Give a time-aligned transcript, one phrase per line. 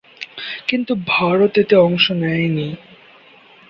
[0.67, 2.67] কিন্তু ভারত এতে অংশ নেয়নি।